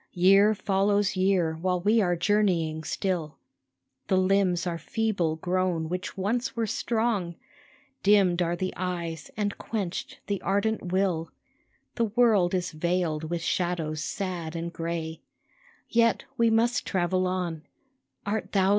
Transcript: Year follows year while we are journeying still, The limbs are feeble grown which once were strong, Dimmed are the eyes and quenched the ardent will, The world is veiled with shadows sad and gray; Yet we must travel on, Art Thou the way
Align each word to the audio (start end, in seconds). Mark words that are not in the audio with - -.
Year 0.13 0.55
follows 0.55 1.15
year 1.15 1.53
while 1.61 1.79
we 1.79 2.01
are 2.01 2.15
journeying 2.15 2.83
still, 2.83 3.37
The 4.07 4.17
limbs 4.17 4.65
are 4.65 4.79
feeble 4.79 5.35
grown 5.35 5.89
which 5.89 6.17
once 6.17 6.55
were 6.55 6.65
strong, 6.65 7.35
Dimmed 8.01 8.41
are 8.41 8.55
the 8.55 8.73
eyes 8.75 9.29
and 9.37 9.55
quenched 9.59 10.19
the 10.25 10.41
ardent 10.41 10.91
will, 10.91 11.29
The 11.97 12.05
world 12.05 12.55
is 12.55 12.71
veiled 12.71 13.25
with 13.25 13.43
shadows 13.43 14.03
sad 14.03 14.55
and 14.55 14.73
gray; 14.73 15.21
Yet 15.87 16.25
we 16.35 16.49
must 16.49 16.83
travel 16.87 17.27
on, 17.27 17.67
Art 18.25 18.53
Thou 18.53 18.69
the 18.69 18.69
way 18.69 18.69